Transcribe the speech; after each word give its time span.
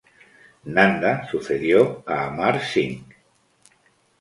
Nanda 0.65 1.27
sucedió 1.29 2.03
a 2.07 2.25
Amar 2.25 2.59
Singh. 2.59 3.05